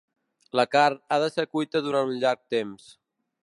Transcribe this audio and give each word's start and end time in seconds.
La 0.59 0.65
carn 0.75 0.97
ha 1.09 1.19
de 1.25 1.29
ser 1.35 1.47
cuita 1.51 1.85
durant 1.89 2.13
un 2.15 2.19
llarg 2.25 2.43
temps. 2.59 2.93